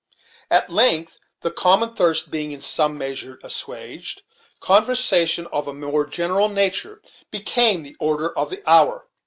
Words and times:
At 0.49 0.71
length 0.71 1.19
the 1.41 1.51
common 1.51 1.93
thirst 1.93 2.31
being 2.31 2.51
in 2.51 2.61
some 2.61 2.97
measure 2.97 3.39
assuaged, 3.43 4.23
conversation 4.59 5.45
of 5.53 5.67
a 5.67 5.75
more 5.75 6.07
general 6.07 6.49
nature 6.49 7.03
became 7.29 7.83
the 7.83 7.95
order 7.99 8.35
of 8.35 8.49
the 8.49 8.67
hour. 8.67 9.05